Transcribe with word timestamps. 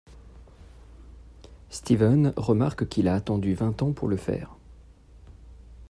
Stephen 1.69 2.33
remarque 2.35 2.89
qu'il 2.89 3.07
a 3.07 3.13
attendu 3.13 3.53
vingt 3.53 3.79
ans 3.83 3.91
pour 3.93 4.07
le 4.07 4.17
faire. 4.17 4.57